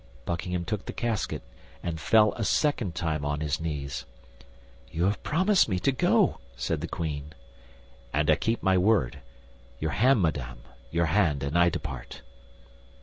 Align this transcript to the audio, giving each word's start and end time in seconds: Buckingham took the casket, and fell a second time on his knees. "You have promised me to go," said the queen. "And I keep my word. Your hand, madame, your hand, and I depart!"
Buckingham 0.25 0.65
took 0.65 0.87
the 0.87 0.93
casket, 0.93 1.43
and 1.83 1.99
fell 1.99 2.33
a 2.33 2.43
second 2.43 2.95
time 2.95 3.23
on 3.23 3.39
his 3.39 3.59
knees. 3.61 4.05
"You 4.91 5.03
have 5.03 5.21
promised 5.21 5.69
me 5.69 5.77
to 5.77 5.91
go," 5.91 6.39
said 6.55 6.81
the 6.81 6.87
queen. 6.87 7.33
"And 8.11 8.27
I 8.31 8.35
keep 8.35 8.63
my 8.63 8.79
word. 8.79 9.19
Your 9.77 9.91
hand, 9.91 10.23
madame, 10.23 10.61
your 10.89 11.05
hand, 11.05 11.43
and 11.43 11.55
I 11.55 11.69
depart!" 11.69 12.23